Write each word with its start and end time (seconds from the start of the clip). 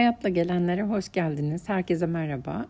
Hayatla 0.00 0.28
gelenlere 0.28 0.82
hoş 0.82 1.12
geldiniz. 1.12 1.68
Herkese 1.68 2.06
merhaba. 2.06 2.66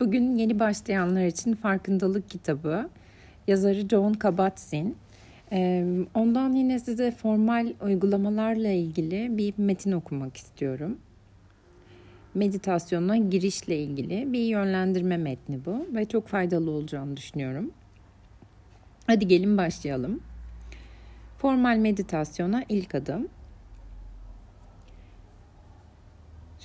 Bugün 0.00 0.36
yeni 0.36 0.58
başlayanlar 0.58 1.24
için 1.26 1.54
farkındalık 1.54 2.30
kitabı. 2.30 2.88
Yazarı 3.48 3.88
John 3.88 4.12
Kabat-Zinn. 4.12 4.94
Ee, 5.52 5.86
ondan 6.14 6.52
yine 6.52 6.78
size 6.78 7.10
formal 7.10 7.72
uygulamalarla 7.80 8.68
ilgili 8.68 9.38
bir 9.38 9.54
metin 9.56 9.92
okumak 9.92 10.36
istiyorum. 10.36 10.98
Meditasyona 12.34 13.16
girişle 13.16 13.76
ilgili 13.78 14.32
bir 14.32 14.44
yönlendirme 14.44 15.16
metni 15.16 15.60
bu 15.66 15.86
ve 15.94 16.04
çok 16.04 16.28
faydalı 16.28 16.70
olacağını 16.70 17.16
düşünüyorum. 17.16 17.70
Hadi 19.06 19.28
gelin 19.28 19.58
başlayalım. 19.58 20.20
Formal 21.38 21.76
meditasyona 21.76 22.64
ilk 22.68 22.94
adım 22.94 23.28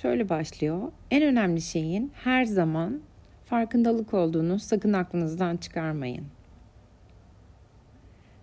Şöyle 0.02 0.28
başlıyor. 0.28 0.92
En 1.10 1.22
önemli 1.22 1.60
şeyin 1.60 2.10
her 2.14 2.44
zaman 2.44 3.00
farkındalık 3.44 4.14
olduğunu 4.14 4.58
sakın 4.58 4.92
aklınızdan 4.92 5.56
çıkarmayın. 5.56 6.24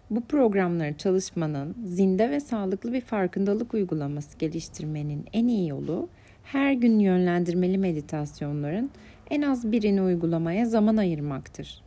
Bu 0.09 0.21
programları 0.21 0.97
çalışmanın 0.97 1.75
zinde 1.85 2.29
ve 2.29 2.39
sağlıklı 2.39 2.93
bir 2.93 3.01
farkındalık 3.01 3.73
uygulaması 3.73 4.37
geliştirmenin 4.37 5.25
en 5.33 5.47
iyi 5.47 5.69
yolu 5.69 6.09
her 6.43 6.73
gün 6.73 6.99
yönlendirmeli 6.99 7.77
meditasyonların 7.77 8.91
en 9.29 9.41
az 9.41 9.71
birini 9.71 10.01
uygulamaya 10.01 10.65
zaman 10.65 10.97
ayırmaktır. 10.97 11.81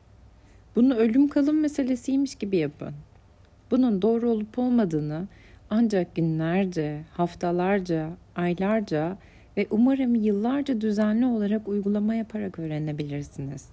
Bunu 0.77 0.95
ölüm 0.95 1.29
kalım 1.29 1.61
meselesiymiş 1.61 2.35
gibi 2.35 2.57
yapın. 2.57 2.95
Bunun 3.71 4.03
doğru 4.03 4.31
olup 4.31 4.59
olmadığını 4.59 5.29
ancak 5.71 6.15
günlerce, 6.15 7.03
haftalarca, 7.13 8.11
aylarca 8.37 9.17
ve 9.59 9.67
umarım 9.71 10.15
yıllarca 10.15 10.81
düzenli 10.81 11.27
olarak 11.27 11.69
uygulama 11.69 12.15
yaparak 12.15 12.59
öğrenebilirsiniz. 12.59 13.69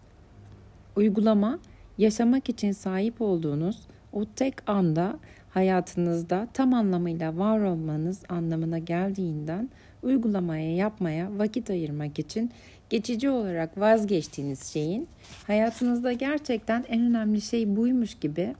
Uygulama, 0.95 1.59
yaşamak 1.97 2.49
için 2.49 2.71
sahip 2.71 3.21
olduğunuz 3.21 3.87
o 4.13 4.25
tek 4.35 4.69
anda 4.69 5.19
hayatınızda 5.49 6.47
tam 6.53 6.73
anlamıyla 6.73 7.37
var 7.37 7.59
olmanız 7.59 8.23
anlamına 8.29 8.77
geldiğinden 8.77 9.69
uygulamaya 10.03 10.75
yapmaya 10.75 11.37
vakit 11.37 11.69
ayırmak 11.69 12.19
için 12.19 12.51
geçici 12.89 13.29
olarak 13.29 13.79
vazgeçtiğiniz 13.79 14.63
şeyin 14.63 15.07
hayatınızda 15.47 16.13
gerçekten 16.13 16.85
en 16.89 17.01
önemli 17.01 17.41
şey 17.41 17.75
buymuş 17.75 18.15
gibi 18.15 18.55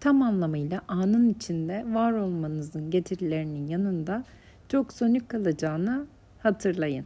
tam 0.00 0.22
anlamıyla 0.22 0.80
anın 0.88 1.28
içinde 1.28 1.84
var 1.94 2.12
olmanızın 2.12 2.90
getirilerinin 2.90 3.66
yanında 3.66 4.24
çok 4.68 4.92
sönük 4.92 5.28
kalacağına 5.28 6.06
hatırlayın. 6.46 7.04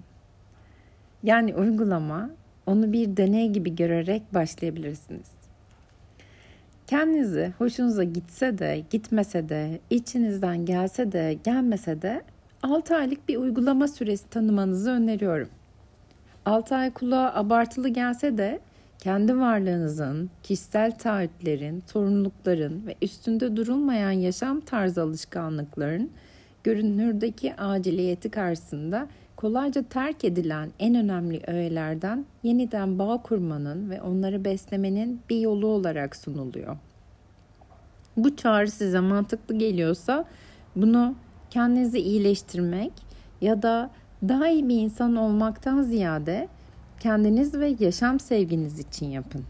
Yani 1.22 1.55
uygulama 1.55 2.30
onu 2.66 2.92
bir 2.92 3.16
deney 3.16 3.48
gibi 3.48 3.77
görerek 3.77 4.34
başlayabilirsiniz. 4.34 5.30
Kendinizi 6.86 7.52
hoşunuza 7.58 8.05
gitse 8.05 8.58
de 8.58 8.82
gitmese 8.91 9.48
de 9.48 9.80
içinizden 9.91 10.64
gelse 10.64 11.12
de 11.12 11.38
gelmese 11.44 12.02
de 12.02 12.22
6 12.62 12.97
aylık 12.97 13.28
bir 13.28 13.36
uygulama 13.36 13.88
süresi 13.88 14.28
tanımanızı 14.30 14.91
öneriyorum. 14.91 15.48
6 16.47 16.77
ay 16.77 16.91
kulağa 16.91 17.34
abartılı 17.34 17.88
gelse 17.88 18.38
de 18.38 18.60
kendi 18.98 19.38
varlığınızın, 19.38 20.30
kişisel 20.42 20.98
taahhütlerin, 20.98 21.82
sorumlulukların 21.86 22.86
ve 22.86 22.94
üstünde 23.02 23.56
durulmayan 23.56 24.10
yaşam 24.10 24.60
tarzı 24.60 25.02
alışkanlıkların 25.02 26.10
görünürdeki 26.64 27.54
aciliyeti 27.54 28.30
karşısında 28.30 29.08
kolayca 29.41 29.82
terk 29.82 30.25
edilen 30.25 30.70
en 30.78 30.94
önemli 30.94 31.41
öğelerden 31.47 32.25
yeniden 32.42 32.98
bağ 32.98 33.22
kurmanın 33.22 33.91
ve 33.91 34.03
onları 34.03 34.44
beslemenin 34.44 35.20
bir 35.31 35.41
yolu 35.41 35.66
olarak 35.66 36.16
sunuluyor. 36.16 36.76
Bu 38.16 38.37
çağrı 38.37 38.70
size 38.70 39.00
mantıklı 39.00 39.59
geliyorsa 39.59 40.25
bunu 40.76 41.15
kendinizi 41.50 41.98
iyileştirmek 41.98 42.92
ya 43.41 43.62
da 43.62 43.91
daha 44.28 44.48
iyi 44.48 44.69
bir 44.69 44.76
insan 44.76 45.16
olmaktan 45.16 45.82
ziyade 45.82 46.48
kendiniz 47.00 47.54
ve 47.54 47.76
yaşam 47.81 48.20
sevginiz 48.20 48.78
için 48.78 49.06
yapın. 49.06 49.44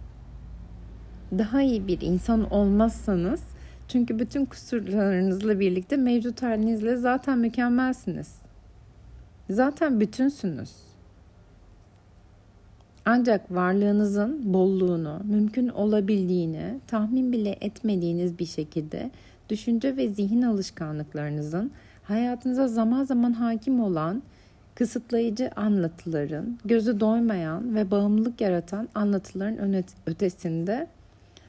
Daha 1.39 1.63
iyi 1.63 1.87
bir 1.87 2.01
insan 2.01 2.51
olmazsanız 2.51 3.43
çünkü 3.89 4.19
bütün 4.19 4.45
kusurlarınızla 4.45 5.61
birlikte 5.61 5.97
mevcut 5.97 6.43
halinizle 6.43 6.97
zaten 6.97 7.39
mükemmelsiniz. 7.39 8.50
Zaten 9.51 10.01
bütünsünüz. 10.01 10.71
Ancak 13.05 13.55
varlığınızın 13.55 14.55
bolluğunu, 14.55 15.21
mümkün 15.25 15.69
olabildiğini 15.69 16.79
tahmin 16.87 17.33
bile 17.33 17.59
etmediğiniz 17.61 18.39
bir 18.39 18.47
şekilde 18.47 19.11
düşünce 19.49 19.97
ve 19.97 20.09
zihin 20.09 20.43
alışkanlıklarınızın 20.43 21.71
hayatınıza 22.03 22.69
zaman 22.69 23.05
zaman 23.05 23.33
hakim 23.33 23.81
olan 23.81 24.23
kısıtlayıcı 24.75 25.51
anlatıların, 25.57 26.59
gözü 26.65 27.01
doymayan 27.01 27.75
ve 27.75 27.91
bağımlılık 27.91 28.41
yaratan 28.41 28.89
anlatıların 28.95 29.85
ötesinde 30.07 30.87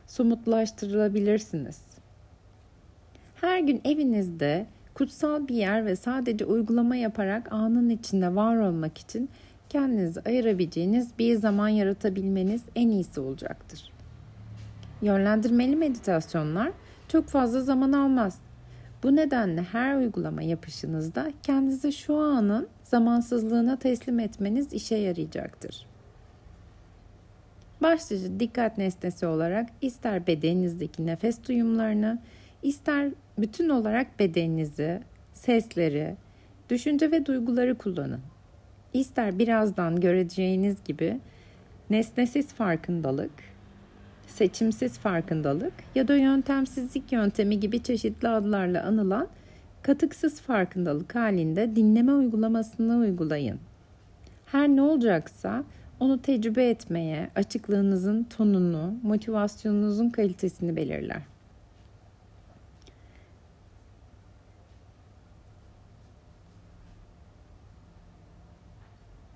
somutlaştırılabilirsiniz. 0.08 1.82
Her 3.36 3.60
gün 3.60 3.82
evinizde 3.86 4.66
kutsal 5.02 5.48
bir 5.48 5.56
yer 5.56 5.86
ve 5.86 5.96
sadece 5.96 6.46
uygulama 6.46 6.96
yaparak 6.96 7.52
anın 7.52 7.90
içinde 7.90 8.36
var 8.36 8.58
olmak 8.58 8.98
için 8.98 9.30
kendinizi 9.70 10.22
ayırabileceğiniz 10.22 11.10
bir 11.20 11.36
zaman 11.36 11.68
yaratabilmeniz 11.68 12.64
en 12.76 12.90
iyisi 12.90 13.20
olacaktır. 13.20 13.92
Yönlendirmeli 15.02 15.76
meditasyonlar 15.76 16.72
çok 17.08 17.28
fazla 17.28 17.62
zaman 17.62 17.92
almaz. 17.92 18.38
Bu 19.04 19.16
nedenle 19.16 19.62
her 19.62 19.96
uygulama 19.96 20.42
yapışınızda 20.42 21.32
kendinizi 21.44 21.94
şu 21.94 22.16
anın 22.16 22.68
zamansızlığına 22.84 23.80
teslim 23.80 24.20
etmeniz 24.20 24.74
işe 24.74 24.96
yarayacaktır. 24.96 25.86
Başlıca 27.82 28.40
dikkat 28.40 28.78
nesnesi 28.78 29.26
olarak 29.26 29.70
ister 29.82 30.28
bedeninizdeki 30.28 31.06
nefes 31.06 31.48
duyumlarını, 31.48 32.20
ister 32.64 33.12
bütün 33.38 33.70
olarak 33.70 34.20
bedeninizi, 34.20 35.02
sesleri, 35.34 36.16
düşünce 36.70 37.12
ve 37.12 37.26
duyguları 37.26 37.78
kullanın. 37.78 38.22
İster 38.94 39.40
birazdan 39.40 40.00
göreceğiniz 40.00 40.84
gibi 40.84 41.20
nesnesiz 41.90 42.54
farkındalık, 42.54 43.32
seçimsiz 44.28 45.00
farkındalık 45.00 45.74
ya 45.96 46.08
da 46.08 46.16
yöntemsizlik 46.16 47.12
yöntemi 47.12 47.60
gibi 47.60 47.84
çeşitli 47.84 48.28
adlarla 48.28 48.84
anılan 48.84 49.28
katıksız 49.82 50.42
farkındalık 50.42 51.16
halinde 51.16 51.76
dinleme 51.76 52.14
uygulamasını 52.14 52.98
uygulayın. 52.98 53.60
Her 54.46 54.68
ne 54.68 54.82
olacaksa 54.82 55.64
onu 56.00 56.22
tecrübe 56.22 56.70
etmeye 56.70 57.30
açıklığınızın 57.36 58.24
tonunu, 58.24 58.94
motivasyonunuzun 59.04 60.10
kalitesini 60.10 60.76
belirler. 60.76 61.22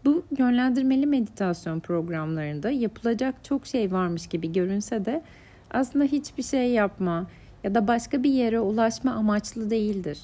Bu 0.06 0.25
yönlendirmeli 0.40 1.06
meditasyon 1.06 1.80
programlarında 1.80 2.70
yapılacak 2.70 3.36
çok 3.44 3.68
şey 3.68 3.92
varmış 3.92 4.28
gibi 4.28 4.52
görünse 4.52 5.06
de 5.06 5.22
aslında 5.72 6.06
hiçbir 6.06 6.44
şey 6.44 6.72
yapma 6.72 7.28
ya 7.64 7.76
da 7.76 7.88
başka 7.88 8.24
bir 8.24 8.30
yere 8.30 8.60
ulaşma 8.60 9.12
amaçlı 9.12 9.70
değildir. 9.70 10.20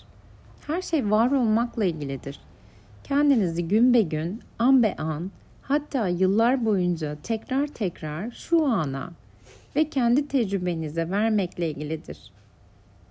Her 0.68 0.82
şey 0.82 1.12
var 1.12 1.32
olmakla 1.32 1.86
ilgilidir. 1.86 2.40
Kendinizi 3.04 3.68
gün 3.68 3.94
be 3.94 4.02
gün, 4.02 4.42
an 4.60 4.84
be 4.84 4.96
an, 4.96 5.32
hatta 5.62 6.08
yıllar 6.08 6.66
boyunca 6.66 7.18
tekrar 7.24 7.68
tekrar 7.68 8.32
şu 8.32 8.66
ana 8.66 9.12
ve 9.76 9.90
kendi 9.90 10.28
tecrübenize 10.28 11.10
vermekle 11.10 11.70
ilgilidir. 11.70 12.32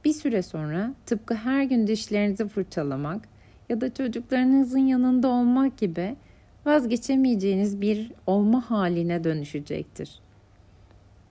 Bir 0.05 0.13
süre 0.13 0.43
sonra 0.43 0.95
tıpkı 1.07 1.35
her 1.35 1.63
gün 1.63 1.87
dişlerinizi 1.87 2.49
fırçalamak 2.49 3.29
ya 3.69 3.81
da 3.81 3.95
çocuklarınızın 3.95 4.79
yanında 4.79 5.29
olmak 5.29 5.79
gibi 5.79 6.17
vazgeçemeyeceğiniz 6.71 7.81
bir 7.81 8.13
olma 8.27 8.71
haline 8.71 9.25
dönüşecektir. 9.25 10.21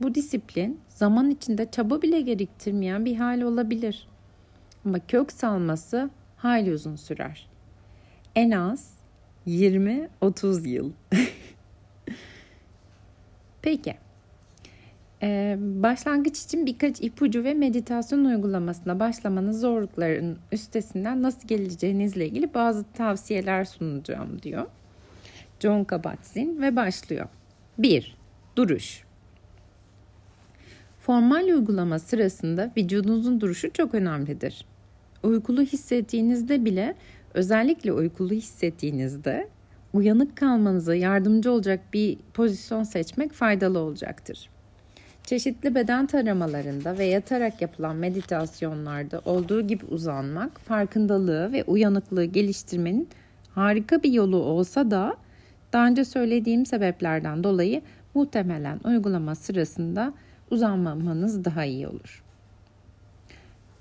Bu 0.01 0.15
disiplin 0.15 0.80
zaman 0.88 1.30
içinde 1.30 1.71
çaba 1.71 2.01
bile 2.01 2.21
gerektirmeyen 2.21 3.06
bir 3.06 3.15
hal 3.15 3.41
olabilir. 3.41 4.07
Ama 4.86 5.00
kök 5.00 5.31
salması 5.31 6.09
hayli 6.38 6.74
uzun 6.74 6.95
sürer. 6.95 7.47
En 8.36 8.51
az 8.51 8.94
20-30 9.47 10.68
yıl. 10.68 10.91
Peki. 13.62 13.95
Ee, 15.24 15.57
başlangıç 15.59 16.44
için 16.44 16.65
birkaç 16.65 17.01
ipucu 17.01 17.44
ve 17.44 17.53
meditasyon 17.53 18.25
uygulamasına 18.25 19.00
başlamanın 19.00 19.51
zorlukların 19.51 20.38
üstesinden 20.51 21.21
nasıl 21.21 21.47
geleceğinizle 21.47 22.27
ilgili 22.27 22.53
bazı 22.53 22.83
tavsiyeler 22.83 23.65
sunacağım 23.65 24.42
diyor. 24.42 24.65
John 25.59 25.83
Kabat-Zinn 25.83 26.61
ve 26.61 26.75
başlıyor. 26.75 27.25
1. 27.77 28.17
Duruş. 28.56 29.03
Formal 31.00 31.44
uygulama 31.44 32.00
sırasında 32.00 32.71
vücudunuzun 32.77 33.41
duruşu 33.41 33.73
çok 33.73 33.95
önemlidir. 33.95 34.65
Uykulu 35.23 35.61
hissettiğinizde 35.61 36.65
bile 36.65 36.95
özellikle 37.33 37.94
uykulu 37.94 38.33
hissettiğinizde 38.33 39.47
uyanık 39.94 40.38
kalmanıza 40.38 40.95
yardımcı 40.95 41.51
olacak 41.51 41.79
bir 41.94 42.17
pozisyon 42.33 42.83
seçmek 42.83 43.33
faydalı 43.33 43.79
olacaktır. 43.79 44.50
Çeşitli 45.23 45.75
beden 45.75 46.07
taramalarında 46.07 46.97
ve 46.97 47.06
yatarak 47.06 47.61
yapılan 47.61 47.95
meditasyonlarda 47.95 49.21
olduğu 49.25 49.67
gibi 49.67 49.85
uzanmak, 49.85 50.59
farkındalığı 50.59 51.53
ve 51.53 51.63
uyanıklığı 51.63 52.25
geliştirmenin 52.25 53.09
harika 53.50 54.03
bir 54.03 54.11
yolu 54.11 54.38
olsa 54.38 54.91
da 54.91 55.17
daha 55.74 55.88
önce 55.88 56.06
söylediğim 56.06 56.66
sebeplerden 56.66 57.44
dolayı 57.44 57.81
muhtemelen 58.13 58.80
uygulama 58.83 59.36
sırasında 59.36 60.13
uzanmamanız 60.51 61.45
daha 61.45 61.66
iyi 61.66 61.88
olur. 61.88 62.24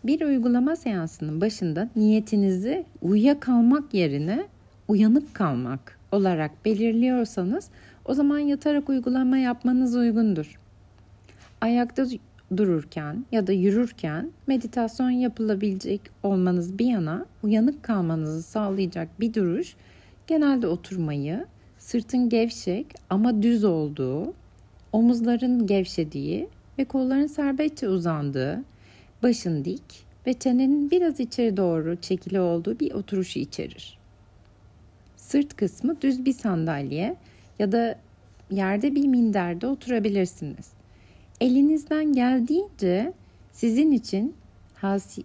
Bir 0.04 0.20
uygulama 0.20 0.76
seansının 0.76 1.40
başında 1.40 1.88
niyetinizi 1.96 2.84
uyuyakalmak 3.02 3.94
yerine 3.94 4.46
uyanık 4.88 5.34
kalmak 5.34 5.98
olarak 6.12 6.64
belirliyorsanız 6.64 7.68
o 8.04 8.14
zaman 8.14 8.38
yatarak 8.38 8.88
uygulama 8.88 9.38
yapmanız 9.38 9.96
uygundur. 9.96 10.58
Ayakta 11.60 12.06
dururken 12.56 13.24
ya 13.32 13.46
da 13.46 13.52
yürürken 13.52 14.30
meditasyon 14.46 15.10
yapılabilecek 15.10 16.00
olmanız 16.22 16.78
bir 16.78 16.86
yana 16.86 17.26
uyanık 17.42 17.82
kalmanızı 17.82 18.42
sağlayacak 18.42 19.20
bir 19.20 19.34
duruş 19.34 19.74
genelde 20.26 20.66
oturmayı, 20.66 21.46
sırtın 21.88 22.28
gevşek 22.28 22.86
ama 23.10 23.42
düz 23.42 23.64
olduğu, 23.64 24.34
omuzların 24.92 25.66
gevşediği 25.66 26.48
ve 26.78 26.84
kolların 26.84 27.26
serbestçe 27.26 27.88
uzandığı, 27.88 28.64
başın 29.22 29.64
dik 29.64 29.82
ve 30.26 30.32
çenenin 30.32 30.90
biraz 30.90 31.20
içeri 31.20 31.56
doğru 31.56 31.96
çekili 31.96 32.40
olduğu 32.40 32.80
bir 32.80 32.92
oturuşu 32.92 33.38
içerir. 33.38 33.98
Sırt 35.16 35.56
kısmı 35.56 36.00
düz 36.02 36.24
bir 36.24 36.32
sandalye 36.32 37.16
ya 37.58 37.72
da 37.72 37.98
yerde 38.50 38.94
bir 38.94 39.06
minderde 39.06 39.66
oturabilirsiniz. 39.66 40.70
Elinizden 41.40 42.12
geldiğince 42.12 43.12
sizin 43.52 43.92
için 43.92 44.34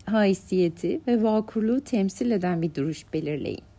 haysiyeti 0.06 1.02
ve 1.08 1.24
vakurluğu 1.24 1.82
temsil 1.82 2.32
eden 2.32 2.62
bir 2.62 2.76
duruş 2.76 3.14
belirleyin. 3.14 3.73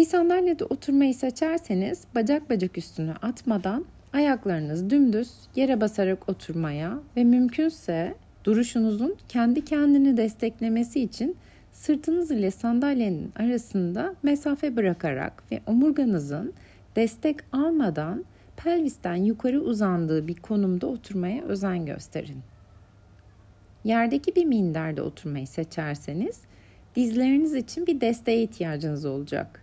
Bir 0.00 0.04
sandalyede 0.04 0.64
oturmayı 0.64 1.14
seçerseniz 1.14 2.04
bacak 2.14 2.50
bacak 2.50 2.78
üstüne 2.78 3.12
atmadan 3.12 3.84
ayaklarınız 4.12 4.90
dümdüz 4.90 5.32
yere 5.56 5.80
basarak 5.80 6.28
oturmaya 6.28 6.98
ve 7.16 7.24
mümkünse 7.24 8.14
duruşunuzun 8.44 9.16
kendi 9.28 9.64
kendini 9.64 10.16
desteklemesi 10.16 11.00
için 11.00 11.36
sırtınız 11.72 12.30
ile 12.30 12.50
sandalyenin 12.50 13.32
arasında 13.36 14.14
mesafe 14.22 14.76
bırakarak 14.76 15.52
ve 15.52 15.60
omurganızın 15.66 16.52
destek 16.96 17.36
almadan 17.52 18.24
pelvisten 18.56 19.16
yukarı 19.16 19.60
uzandığı 19.60 20.28
bir 20.28 20.36
konumda 20.36 20.86
oturmaya 20.86 21.42
özen 21.42 21.86
gösterin. 21.86 22.38
Yerdeki 23.84 24.36
bir 24.36 24.44
minderde 24.44 25.02
oturmayı 25.02 25.46
seçerseniz 25.46 26.40
dizleriniz 26.96 27.54
için 27.54 27.86
bir 27.86 28.00
desteğe 28.00 28.42
ihtiyacınız 28.42 29.04
olacak. 29.04 29.59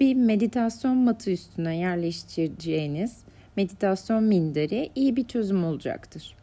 Bir 0.00 0.14
meditasyon 0.14 0.96
matı 0.96 1.30
üstüne 1.30 1.76
yerleştireceğiniz 1.76 3.18
meditasyon 3.56 4.24
minderi 4.24 4.90
iyi 4.94 5.16
bir 5.16 5.24
çözüm 5.24 5.64
olacaktır. 5.64 6.36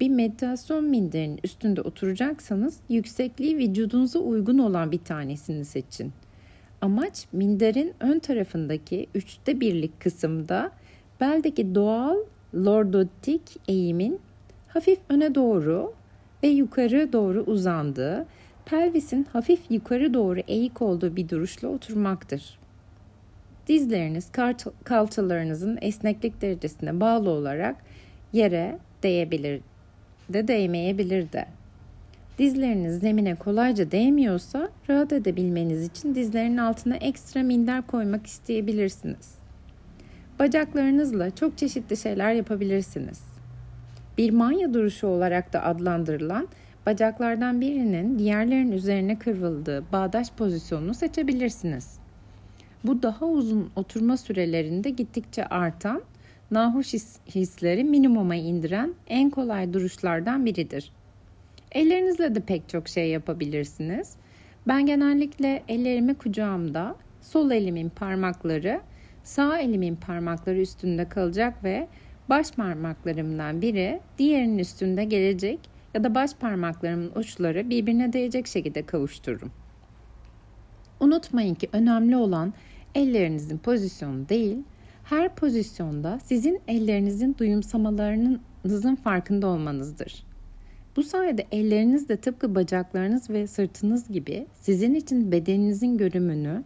Bir 0.00 0.08
meditasyon 0.08 0.84
minderinin 0.84 1.40
üstünde 1.44 1.80
oturacaksanız 1.80 2.80
yüksekliği 2.88 3.56
vücudunuza 3.56 4.18
uygun 4.18 4.58
olan 4.58 4.92
bir 4.92 4.98
tanesini 4.98 5.64
seçin. 5.64 6.12
Amaç 6.80 7.26
minderin 7.32 7.94
ön 8.00 8.18
tarafındaki 8.18 9.06
üçte 9.14 9.60
birlik 9.60 10.00
kısımda 10.00 10.70
beldeki 11.20 11.74
doğal 11.74 12.16
lordotik 12.54 13.42
eğimin 13.68 14.20
hafif 14.68 14.98
öne 15.08 15.34
doğru 15.34 15.94
ve 16.42 16.48
yukarı 16.48 17.12
doğru 17.12 17.42
uzandığı, 17.42 18.26
pelvisin 18.66 19.26
hafif 19.32 19.60
yukarı 19.70 20.14
doğru 20.14 20.40
eğik 20.48 20.82
olduğu 20.82 21.16
bir 21.16 21.28
duruşla 21.28 21.68
oturmaktır. 21.68 22.58
Dizleriniz 23.68 24.30
kalçalarınızın 24.84 25.78
esneklik 25.80 26.42
derecesine 26.42 27.00
bağlı 27.00 27.30
olarak 27.30 27.76
yere 28.32 28.78
değebilir 29.02 29.60
de 30.28 30.48
değmeyebilir 30.48 31.32
de. 31.32 31.46
Dizleriniz 32.38 32.98
zemine 32.98 33.34
kolayca 33.34 33.90
değmiyorsa 33.90 34.70
rahat 34.90 35.12
edebilmeniz 35.12 35.84
için 35.84 36.14
dizlerin 36.14 36.56
altına 36.56 36.96
ekstra 36.96 37.42
minder 37.42 37.82
koymak 37.86 38.26
isteyebilirsiniz. 38.26 39.34
Bacaklarınızla 40.38 41.34
çok 41.34 41.58
çeşitli 41.58 41.96
şeyler 41.96 42.32
yapabilirsiniz. 42.32 43.22
Bir 44.18 44.30
manya 44.30 44.74
duruşu 44.74 45.06
olarak 45.06 45.52
da 45.52 45.64
adlandırılan 45.64 46.48
bacaklardan 46.86 47.60
birinin 47.60 48.18
diğerlerinin 48.18 48.72
üzerine 48.72 49.18
kıvrıldığı 49.18 49.84
bağdaş 49.92 50.30
pozisyonunu 50.30 50.94
seçebilirsiniz. 50.94 51.98
Bu 52.84 53.02
daha 53.02 53.26
uzun 53.26 53.70
oturma 53.76 54.16
sürelerinde 54.16 54.90
gittikçe 54.90 55.46
artan, 55.46 56.02
nahoş 56.50 56.94
hisleri 57.34 57.84
minimuma 57.84 58.34
indiren 58.34 58.94
en 59.06 59.30
kolay 59.30 59.72
duruşlardan 59.72 60.46
biridir. 60.46 60.92
Ellerinizle 61.72 62.34
de 62.34 62.40
pek 62.40 62.68
çok 62.68 62.88
şey 62.88 63.10
yapabilirsiniz. 63.10 64.16
Ben 64.68 64.86
genellikle 64.86 65.62
ellerimi 65.68 66.14
kucağımda, 66.14 66.96
sol 67.20 67.50
elimin 67.50 67.88
parmakları, 67.88 68.80
sağ 69.24 69.58
elimin 69.58 69.96
parmakları 69.96 70.58
üstünde 70.58 71.08
kalacak 71.08 71.64
ve 71.64 71.88
baş 72.28 72.50
parmaklarımdan 72.50 73.62
biri 73.62 74.00
diğerinin 74.18 74.58
üstünde 74.58 75.04
gelecek 75.04 75.75
ya 75.96 76.04
da 76.04 76.14
baş 76.14 76.34
parmaklarımın 76.34 77.12
uçları 77.14 77.70
birbirine 77.70 78.12
değecek 78.12 78.46
şekilde 78.46 78.86
kavuştururum. 78.86 79.50
Unutmayın 81.00 81.54
ki 81.54 81.68
önemli 81.72 82.16
olan 82.16 82.54
ellerinizin 82.94 83.58
pozisyonu 83.58 84.28
değil, 84.28 84.58
her 85.04 85.34
pozisyonda 85.34 86.18
sizin 86.24 86.60
ellerinizin 86.68 87.36
duyumsamalarınızın 87.38 88.94
farkında 88.94 89.46
olmanızdır. 89.46 90.24
Bu 90.96 91.02
sayede 91.02 91.46
elleriniz 91.52 92.08
de 92.08 92.16
tıpkı 92.16 92.54
bacaklarınız 92.54 93.30
ve 93.30 93.46
sırtınız 93.46 94.08
gibi 94.08 94.46
sizin 94.54 94.94
için 94.94 95.32
bedeninizin 95.32 95.98
görümünü 95.98 96.64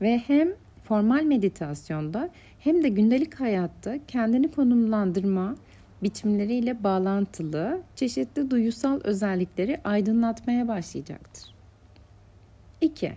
ve 0.00 0.18
hem 0.18 0.48
formal 0.84 1.22
meditasyonda 1.22 2.30
hem 2.58 2.82
de 2.82 2.88
gündelik 2.88 3.40
hayatta 3.40 3.98
kendini 4.08 4.50
konumlandırma 4.50 5.56
biçimleriyle 6.02 6.84
bağlantılı 6.84 7.80
çeşitli 7.96 8.50
duyusal 8.50 9.00
özellikleri 9.04 9.80
aydınlatmaya 9.84 10.68
başlayacaktır. 10.68 11.54
2. 12.80 13.12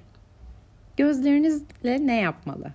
Gözlerinizle 0.97 2.07
ne 2.07 2.15
yapmalı? 2.21 2.71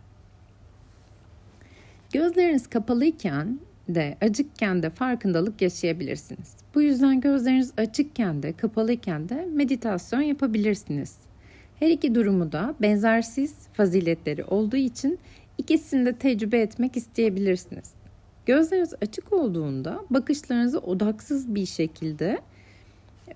Gözleriniz 2.12 2.66
kapalıyken 2.66 3.58
de 3.88 4.16
acıkken 4.20 4.82
de 4.82 4.90
farkındalık 4.90 5.62
yaşayabilirsiniz. 5.62 6.56
Bu 6.74 6.82
yüzden 6.82 7.20
gözleriniz 7.20 7.72
açıkken 7.76 8.42
de 8.42 8.52
kapalıyken 8.52 9.28
de 9.28 9.48
meditasyon 9.52 10.20
yapabilirsiniz. 10.20 11.16
Her 11.78 11.90
iki 11.90 12.14
durumu 12.14 12.52
da 12.52 12.74
benzersiz 12.82 13.54
faziletleri 13.72 14.44
olduğu 14.44 14.76
için 14.76 15.18
ikisini 15.58 16.06
de 16.06 16.12
tecrübe 16.12 16.60
etmek 16.60 16.96
isteyebilirsiniz. 16.96 18.01
Gözleriniz 18.46 18.94
açık 19.02 19.32
olduğunda 19.32 20.04
bakışlarınızı 20.10 20.78
odaksız 20.78 21.54
bir 21.54 21.66
şekilde 21.66 22.38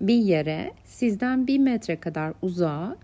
bir 0.00 0.14
yere 0.14 0.72
sizden 0.84 1.46
bir 1.46 1.58
metre 1.58 2.00
kadar 2.00 2.32
uzağa 2.42 2.96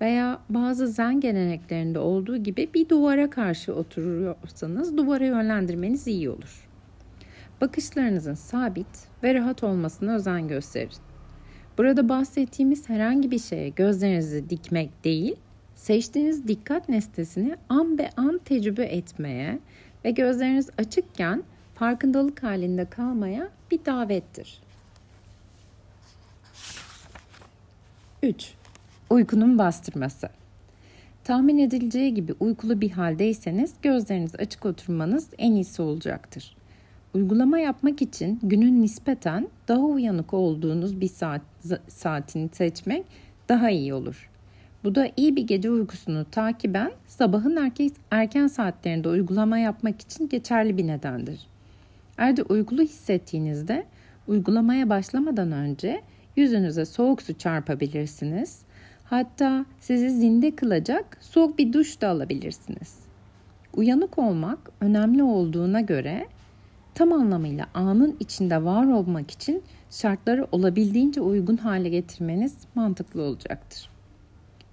veya 0.00 0.38
bazı 0.48 0.86
zen 0.86 1.20
geleneklerinde 1.20 1.98
olduğu 1.98 2.36
gibi 2.36 2.70
bir 2.74 2.88
duvara 2.88 3.30
karşı 3.30 3.74
oturuyorsanız 3.74 4.96
duvara 4.96 5.26
yönlendirmeniz 5.26 6.06
iyi 6.06 6.30
olur. 6.30 6.68
Bakışlarınızın 7.60 8.34
sabit 8.34 9.08
ve 9.22 9.34
rahat 9.34 9.64
olmasına 9.64 10.14
özen 10.14 10.48
gösterin. 10.48 10.92
Burada 11.78 12.08
bahsettiğimiz 12.08 12.88
herhangi 12.88 13.30
bir 13.30 13.38
şeye 13.38 13.68
gözlerinizi 13.68 14.50
dikmek 14.50 15.04
değil, 15.04 15.36
Seçtiğiniz 15.82 16.48
dikkat 16.48 16.88
nesnesini 16.88 17.56
an 17.68 17.98
be 17.98 18.10
an 18.16 18.40
tecrübe 18.44 18.84
etmeye 18.84 19.58
ve 20.04 20.10
gözleriniz 20.10 20.70
açıkken 20.78 21.42
farkındalık 21.74 22.42
halinde 22.42 22.84
kalmaya 22.84 23.48
bir 23.70 23.84
davettir. 23.84 24.60
3. 28.22 28.54
Uykunun 29.10 29.58
bastırması. 29.58 30.28
Tahmin 31.24 31.58
edileceği 31.58 32.14
gibi 32.14 32.34
uykulu 32.40 32.80
bir 32.80 32.90
haldeyseniz 32.90 33.74
gözleriniz 33.82 34.34
açık 34.34 34.66
oturmanız 34.66 35.28
en 35.38 35.52
iyisi 35.52 35.82
olacaktır. 35.82 36.56
Uygulama 37.14 37.58
yapmak 37.58 38.02
için 38.02 38.40
günün 38.42 38.82
nispeten 38.82 39.48
daha 39.68 39.80
uyanık 39.80 40.34
olduğunuz 40.34 41.00
bir 41.00 41.08
saat, 41.08 41.42
saatini 41.88 42.48
seçmek 42.52 43.06
daha 43.48 43.70
iyi 43.70 43.94
olur. 43.94 44.30
Bu 44.84 44.94
da 44.94 45.08
iyi 45.16 45.36
bir 45.36 45.46
gece 45.46 45.70
uykusunu 45.70 46.24
takiben 46.30 46.92
sabahın 47.06 47.72
erken, 48.10 48.46
saatlerinde 48.46 49.08
uygulama 49.08 49.58
yapmak 49.58 50.00
için 50.00 50.28
geçerli 50.28 50.78
bir 50.78 50.86
nedendir. 50.86 51.46
Ayrıca 52.18 52.44
uykulu 52.44 52.82
hissettiğinizde 52.82 53.86
uygulamaya 54.28 54.88
başlamadan 54.90 55.52
önce 55.52 56.02
yüzünüze 56.36 56.84
soğuk 56.84 57.22
su 57.22 57.38
çarpabilirsiniz. 57.38 58.62
Hatta 59.04 59.66
sizi 59.80 60.10
zinde 60.10 60.56
kılacak 60.56 61.18
soğuk 61.20 61.58
bir 61.58 61.72
duş 61.72 62.00
da 62.00 62.08
alabilirsiniz. 62.08 62.98
Uyanık 63.74 64.18
olmak 64.18 64.58
önemli 64.80 65.22
olduğuna 65.22 65.80
göre 65.80 66.26
tam 66.94 67.12
anlamıyla 67.12 67.66
anın 67.74 68.16
içinde 68.20 68.64
var 68.64 68.86
olmak 68.86 69.30
için 69.30 69.62
şartları 69.90 70.46
olabildiğince 70.52 71.20
uygun 71.20 71.56
hale 71.56 71.88
getirmeniz 71.88 72.56
mantıklı 72.74 73.22
olacaktır. 73.22 73.91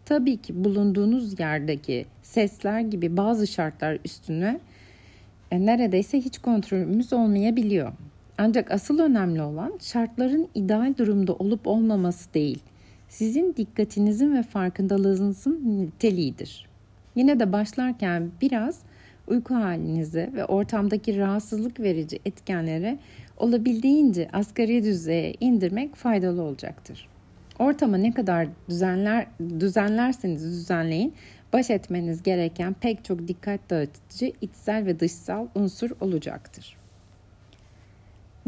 Tabii 0.09 0.37
ki 0.37 0.63
bulunduğunuz 0.63 1.39
yerdeki 1.39 2.05
sesler 2.21 2.79
gibi 2.79 3.17
bazı 3.17 3.47
şartlar 3.47 3.97
üstüne 4.05 4.59
e, 5.51 5.65
neredeyse 5.65 6.17
hiç 6.21 6.37
kontrolümüz 6.37 7.13
olmayabiliyor. 7.13 7.91
Ancak 8.37 8.71
asıl 8.71 8.99
önemli 8.99 9.41
olan 9.41 9.73
şartların 9.81 10.47
ideal 10.55 10.93
durumda 10.97 11.33
olup 11.33 11.67
olmaması 11.67 12.33
değil, 12.33 12.59
sizin 13.09 13.55
dikkatinizin 13.57 14.35
ve 14.35 14.43
farkındalığınızın 14.43 15.61
niteliğidir. 15.65 16.67
Yine 17.15 17.39
de 17.39 17.51
başlarken 17.53 18.31
biraz 18.41 18.79
uyku 19.27 19.55
halinizi 19.55 20.29
ve 20.35 20.45
ortamdaki 20.45 21.17
rahatsızlık 21.17 21.79
verici 21.79 22.19
etkenleri 22.25 22.97
olabildiğince 23.37 24.29
asgari 24.33 24.83
düzeye 24.83 25.33
indirmek 25.39 25.95
faydalı 25.95 26.41
olacaktır. 26.41 27.07
Ortamı 27.59 28.03
ne 28.03 28.13
kadar 28.13 28.47
düzenler 28.69 29.27
düzenlerseniz 29.59 30.43
düzenleyin, 30.43 31.13
baş 31.53 31.69
etmeniz 31.69 32.23
gereken 32.23 32.73
pek 32.73 33.05
çok 33.05 33.27
dikkat 33.27 33.69
dağıtıcı 33.69 34.31
içsel 34.41 34.85
ve 34.85 34.99
dışsal 34.99 35.47
unsur 35.55 35.91
olacaktır. 36.01 36.77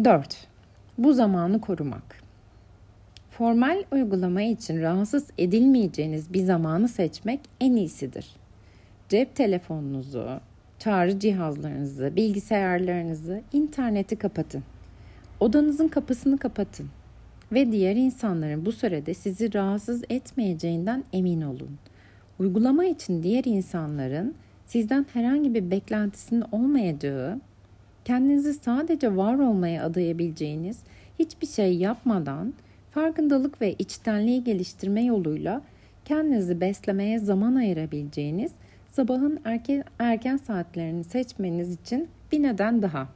4. 0.03 0.47
Bu 0.97 1.13
zamanı 1.13 1.61
korumak. 1.61 2.21
Formal 3.29 3.83
uygulama 3.91 4.41
için 4.41 4.81
rahatsız 4.81 5.27
edilmeyeceğiniz 5.37 6.33
bir 6.33 6.43
zamanı 6.43 6.87
seçmek 6.87 7.39
en 7.61 7.75
iyisidir. 7.75 8.35
Cep 9.09 9.35
telefonunuzu, 9.35 10.39
çağrı 10.79 11.19
cihazlarınızı, 11.19 12.15
bilgisayarlarınızı, 12.15 13.41
interneti 13.53 14.15
kapatın. 14.15 14.63
Odanızın 15.39 15.87
kapısını 15.87 16.37
kapatın 16.37 16.89
ve 17.51 17.71
diğer 17.71 17.95
insanların 17.95 18.65
bu 18.65 18.71
sürede 18.71 19.13
sizi 19.13 19.53
rahatsız 19.53 20.03
etmeyeceğinden 20.09 21.03
emin 21.13 21.41
olun. 21.41 21.77
Uygulama 22.39 22.85
için 22.85 23.23
diğer 23.23 23.43
insanların 23.43 24.35
sizden 24.65 25.05
herhangi 25.13 25.53
bir 25.53 25.71
beklentisinin 25.71 26.43
olmayacağı, 26.51 27.39
kendinizi 28.05 28.53
sadece 28.53 29.15
var 29.15 29.39
olmaya 29.39 29.85
adayabileceğiniz 29.85 30.79
hiçbir 31.19 31.47
şey 31.47 31.75
yapmadan 31.75 32.53
farkındalık 32.91 33.61
ve 33.61 33.73
içtenliği 33.73 34.43
geliştirme 34.43 35.03
yoluyla 35.03 35.61
kendinizi 36.05 36.61
beslemeye 36.61 37.19
zaman 37.19 37.55
ayırabileceğiniz 37.55 38.51
sabahın 38.91 39.39
erken, 39.45 39.83
erken 39.99 40.37
saatlerini 40.37 41.03
seçmeniz 41.03 41.73
için 41.73 42.07
bir 42.31 42.43
neden 42.43 42.81
daha. 42.81 43.07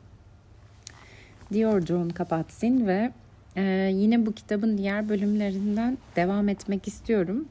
Diyor 1.53 1.85
John 1.85 2.09
Kabat-Zinn 2.09 2.87
ve 2.87 3.11
e, 3.55 3.63
yine 3.93 4.25
bu 4.25 4.31
kitabın 4.31 4.77
diğer 4.77 5.09
bölümlerinden 5.09 5.97
devam 6.15 6.49
etmek 6.49 6.87
istiyorum. 6.87 7.45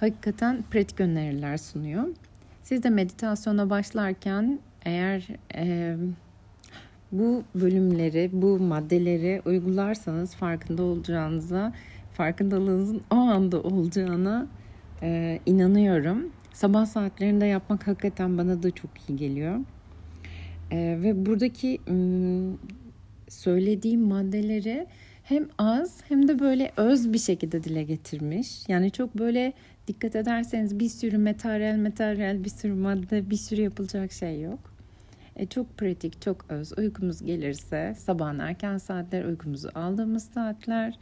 Hakikaten 0.00 0.64
pratik 0.70 1.00
öneriler 1.00 1.56
sunuyor. 1.56 2.04
Siz 2.62 2.82
de 2.82 2.90
meditasyona 2.90 3.70
başlarken 3.70 4.58
eğer 4.84 5.28
e, 5.54 5.96
bu 7.12 7.44
bölümleri, 7.54 8.30
bu 8.32 8.58
maddeleri 8.58 9.42
uygularsanız 9.44 10.34
farkında 10.34 10.82
olacağınıza, 10.82 11.72
farkındalığınızın 12.12 13.02
o 13.10 13.16
anda 13.16 13.62
olacağına 13.62 14.46
e, 15.02 15.40
inanıyorum. 15.46 16.32
Sabah 16.52 16.86
saatlerinde 16.86 17.46
yapmak 17.46 17.86
hakikaten 17.86 18.38
bana 18.38 18.62
da 18.62 18.70
çok 18.70 18.90
iyi 19.08 19.16
geliyor. 19.16 19.60
E, 20.70 20.98
ve 21.02 21.26
buradaki 21.26 21.80
söylediğim 23.36 24.00
maddeleri 24.00 24.86
hem 25.22 25.48
az 25.58 26.00
hem 26.08 26.28
de 26.28 26.38
böyle 26.38 26.72
öz 26.76 27.12
bir 27.12 27.18
şekilde 27.18 27.64
dile 27.64 27.82
getirmiş. 27.82 28.68
Yani 28.68 28.90
çok 28.90 29.18
böyle 29.18 29.52
dikkat 29.88 30.16
ederseniz 30.16 30.78
bir 30.78 30.88
sürü 30.88 31.18
materyal 31.18 31.76
materyal 31.76 32.44
bir 32.44 32.50
sürü 32.50 32.74
madde 32.74 33.30
bir 33.30 33.36
sürü 33.36 33.62
yapılacak 33.62 34.12
şey 34.12 34.40
yok. 34.40 34.58
E, 35.36 35.46
çok 35.46 35.78
pratik, 35.78 36.22
çok 36.22 36.46
öz. 36.48 36.78
Uykumuz 36.78 37.22
gelirse 37.22 37.94
sabahın 37.98 38.38
erken 38.38 38.78
saatler, 38.78 39.24
uykumuzu 39.24 39.70
aldığımız 39.74 40.24
saatler, 40.24 40.98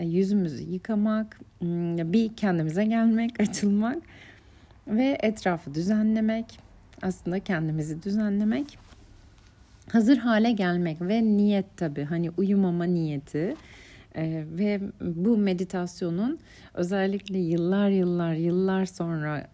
e, 0.00 0.06
yüzümüzü 0.06 0.62
yıkamak, 0.62 1.40
hmm, 1.58 2.12
bir 2.12 2.36
kendimize 2.36 2.84
gelmek, 2.84 3.40
açılmak 3.40 3.98
ve 4.86 5.18
etrafı 5.22 5.74
düzenlemek. 5.74 6.58
Aslında 7.02 7.40
kendimizi 7.40 8.02
düzenlemek. 8.02 8.87
Hazır 9.92 10.16
hale 10.16 10.52
gelmek 10.52 11.00
ve 11.00 11.22
niyet 11.22 11.76
tabii 11.76 12.04
hani 12.04 12.30
uyumama 12.36 12.84
niyeti. 12.84 13.56
Ee, 14.16 14.44
ve 14.58 14.80
bu 15.00 15.36
meditasyonun 15.36 16.38
özellikle 16.74 17.38
yıllar 17.38 17.88
yıllar 17.88 18.34
yıllar 18.34 18.86
sonra 18.86 19.48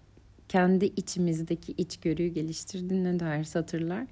kendi 0.49 0.85
içimizdeki 0.85 1.73
içgörüyü 1.73 2.29
geliştirdiğine 2.29 3.21
dair 3.21 3.45
satırlar 3.45 4.07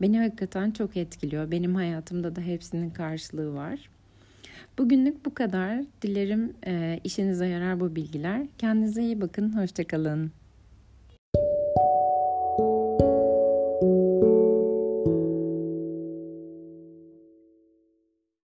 beni 0.00 0.18
hakikaten 0.18 0.70
çok 0.70 0.96
etkiliyor. 0.96 1.50
Benim 1.50 1.74
hayatımda 1.74 2.36
da 2.36 2.40
hepsinin 2.40 2.90
karşılığı 2.90 3.54
var. 3.54 3.90
Bugünlük 4.78 5.26
bu 5.26 5.34
kadar. 5.34 5.84
Dilerim 6.02 6.52
e, 6.66 7.00
işinize 7.04 7.46
yarar 7.46 7.80
bu 7.80 7.96
bilgiler. 7.96 8.46
Kendinize 8.58 9.02
iyi 9.02 9.20
bakın. 9.20 9.56
Hoşçakalın. 9.56 10.32